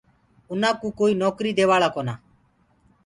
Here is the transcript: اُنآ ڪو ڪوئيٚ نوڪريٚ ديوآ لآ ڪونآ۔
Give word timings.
اُنآ 0.49 0.69
ڪو 0.81 0.87
ڪوئيٚ 0.99 1.19
نوڪريٚ 1.21 1.55
ديوآ 1.57 1.77
لآ 1.81 1.89
ڪونآ۔ 1.95 2.13